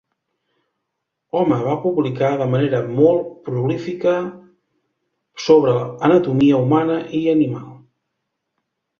[1.39, 4.13] Home va publicar de manera molt prolífica
[5.49, 5.75] sobre
[6.09, 7.69] anatomia humana i animal.